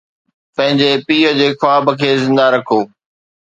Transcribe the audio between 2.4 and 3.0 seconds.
رکو